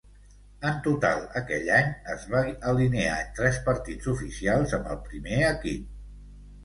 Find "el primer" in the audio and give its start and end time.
4.95-5.43